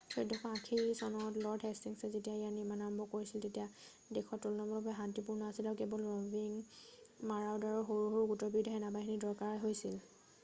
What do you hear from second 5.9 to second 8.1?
roving মাৰাওডাৰৰ সৰু